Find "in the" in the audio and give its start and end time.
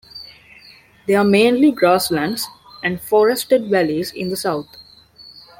4.11-4.35